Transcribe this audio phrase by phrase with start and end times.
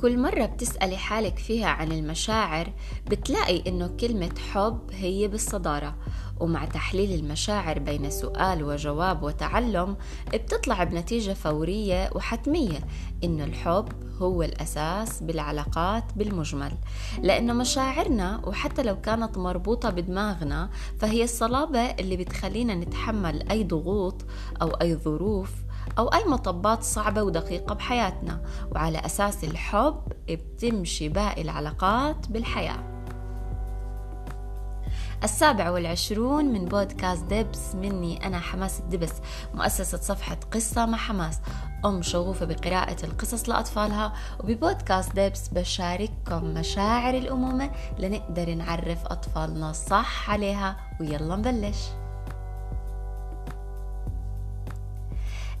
[0.00, 2.72] كل مرة بتسألي حالك فيها عن المشاعر
[3.10, 5.94] بتلاقي إنه كلمة حب هي بالصدارة.
[6.40, 9.96] ومع تحليل المشاعر بين سؤال وجواب وتعلم
[10.32, 12.78] بتطلع بنتيجة فورية وحتمية
[13.24, 13.88] إنه الحب
[14.22, 16.72] هو الأساس بالعلاقات بالمجمل.
[17.22, 24.24] لأنه مشاعرنا وحتى لو كانت مربوطة بدماغنا فهي الصلابة اللي بتخلينا نتحمل أي ضغوط
[24.62, 25.50] أو أي ظروف
[25.98, 28.40] أو أي مطبات صعبة ودقيقة بحياتنا
[28.72, 32.98] وعلى أساس الحب بتمشي باقي العلاقات بالحياة.
[35.24, 39.12] السابع والعشرون من بودكاست دبس مني أنا حماس الدبس
[39.54, 41.38] مؤسسة صفحة قصة مع حماس.
[41.84, 50.76] أم شغوفة بقراءة القصص لأطفالها وببودكاست دبس بشارككم مشاعر الأمومة لنقدر نعرف أطفالنا صح عليها
[51.00, 51.78] ويلا نبلش.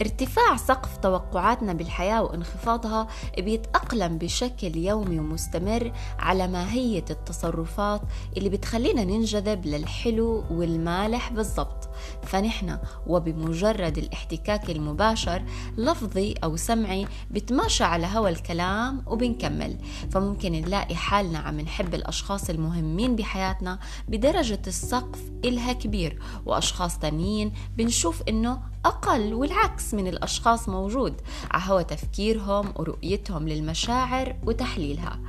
[0.00, 8.00] ارتفاع سقف توقعاتنا بالحياة وانخفاضها بيتأقلم بشكل يومي ومستمر على ماهية التصرفات
[8.36, 11.88] اللي بتخلينا ننجذب للحلو والمالح بالضبط.
[12.22, 15.42] فنحن وبمجرد الاحتكاك المباشر
[15.76, 19.76] لفظي أو سمعي بتماشى على هوا الكلام وبنكمل.
[20.10, 28.22] فممكن نلاقي حالنا عم نحب الأشخاص المهمين بحياتنا بدرجة السقف إلها كبير وأشخاص تانيين بنشوف
[28.28, 35.20] إنه أقل والعكس من الأشخاص موجود عهوى تفكيرهم ورؤيتهم للمشاعر وتحليلها.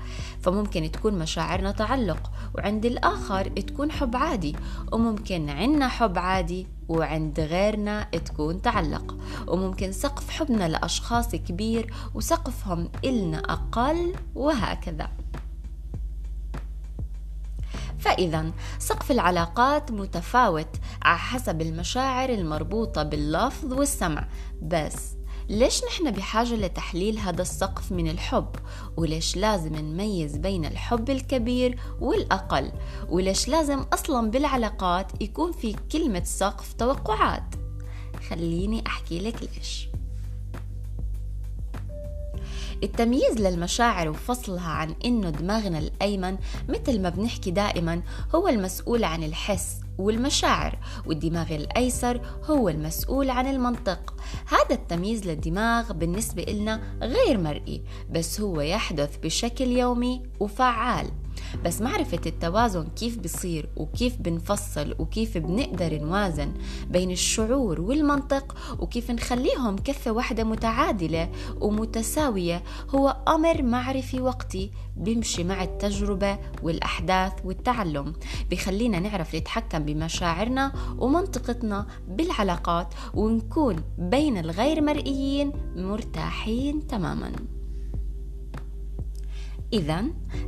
[0.45, 4.55] فممكن تكون مشاعرنا تعلق وعند الآخر تكون حب عادي.
[4.91, 9.17] وممكن عنا حب عادي وعند غيرنا تكون تعلق.
[9.47, 15.09] وممكن سقف حبنا لأشخاص كبير وسقفهم إلنا أقل وهكذا.
[17.99, 24.27] فإذا سقف العلاقات متفاوت على حسب المشاعر المربوطة باللفظ والسمع.
[24.61, 25.15] بس
[25.49, 28.55] ليش نحن بحاجة لتحليل هذا السقف من الحب؟
[28.97, 32.71] وليش لازم نميز بين الحب الكبير والأقل؟
[33.09, 37.55] وليش لازم أصلا بالعلاقات يكون في كلمة سقف توقعات؟
[38.29, 39.87] خليني أحكي لك ليش.
[42.83, 46.37] التمييز للمشاعر وفصلها عن إنه دماغنا الأيمن
[46.69, 48.01] مثل ما بنحكي دائما
[48.35, 49.84] هو المسؤول عن الحس.
[49.97, 54.13] والمشاعر والدماغ الأيسر هو المسؤول عن المنطق.
[54.47, 61.07] هذا التمييز للدماغ بالنسبة لنا غير مرئي بس هو يحدث بشكل يومي وفعال.
[61.55, 66.53] بس معرفة التوازن كيف بصير وكيف بنفصل وكيف بنقدر نوازن
[66.89, 71.29] بين الشعور والمنطق وكيف نخليهم كفة واحدة متعادلة
[71.61, 78.13] ومتساوية هو أمر معرفي وقتي بيمشي مع التجربة والأحداث والتعلم
[78.51, 87.54] بخلينا نعرف نتحكم بمشاعرنا ومنطقتنا بالعلاقات ونكون بين الغير مرئيين مرتاحين تماماً.
[89.75, 90.03] إذا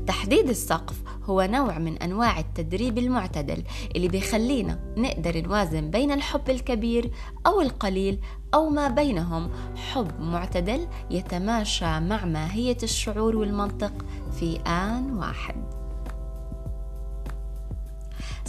[0.07, 0.95] تحديد السقف
[1.25, 3.63] هو نوع من أنواع التدريب المعتدل
[3.95, 7.11] اللي بيخلينا نقدر نوازن بين الحب الكبير
[7.47, 8.19] أو القليل
[8.53, 9.49] أو ما بينهم.
[9.75, 13.93] حب معتدل يتماشى مع ماهية الشعور والمنطق
[14.39, 15.66] في آن واحد.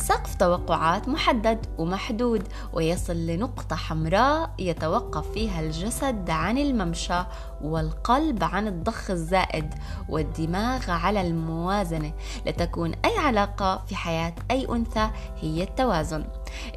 [0.09, 2.43] سقف توقعات محدد ومحدود
[2.73, 7.23] ويصل لنقطة حمراء يتوقف فيها الجسد عن الممشى
[7.63, 9.75] والقلب عن الضخ الزائد
[10.09, 12.13] والدماغ على الموازنة.
[12.47, 15.11] لتكون أي علاقة في حياة أي أنثى
[15.41, 16.25] هي التوازن.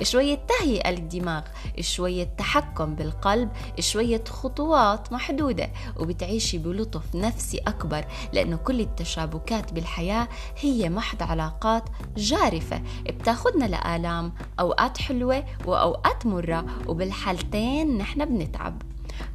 [0.03, 1.41] شوية تهيئة للدماغ
[1.79, 3.49] شوية تحكم بالقلب
[3.79, 10.27] شوية خطوات محدودة وبتعيشي بلطف نفسي أكبر لأنه كل التشابكات بالحياة
[10.59, 11.83] هي محض علاقات
[12.17, 12.81] جارفة
[13.21, 18.81] بتاخدنا لآلام أوقات حلوة وأوقات مرة وبالحالتين نحن بنتعب.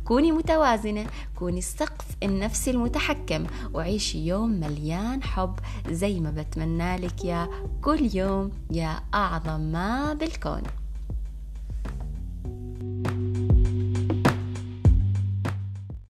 [0.04, 1.06] كوني متوازنة
[1.38, 5.54] كوني السقف النفسي المتحكم وعيشي يوم مليان حب
[5.90, 7.48] زي ما بتمنى لك يا
[7.82, 10.62] كل يوم يا أعظم ما بالكون.